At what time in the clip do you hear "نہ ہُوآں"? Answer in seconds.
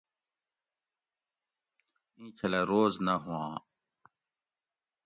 3.05-3.55